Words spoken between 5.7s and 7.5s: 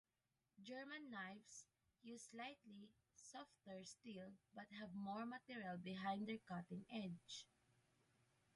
behind their cutting edge.